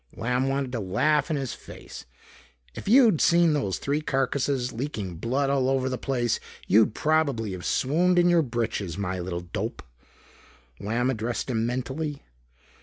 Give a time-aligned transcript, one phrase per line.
[0.15, 2.05] Lamb wanted to laugh in his face.
[2.73, 7.65] "If you'd seen those three carcasses leaking blood all over the place, you'd probably have
[7.65, 9.83] swooned in your britches, my little dope,"
[10.79, 12.23] Lamb addressed him mentally.